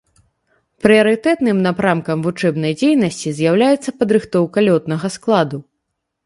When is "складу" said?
5.19-5.57